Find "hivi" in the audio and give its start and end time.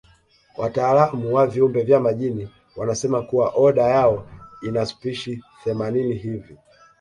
6.15-6.57